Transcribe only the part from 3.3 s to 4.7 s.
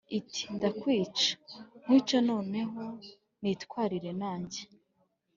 nitwarire nanjye